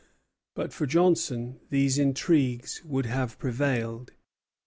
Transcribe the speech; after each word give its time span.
But 0.55 0.73
for 0.73 0.87
Johnson 0.87 1.59
these 1.69 1.99
intrigues 1.99 2.83
would 2.83 3.05
have 3.05 3.37
prevailed. 3.37 4.13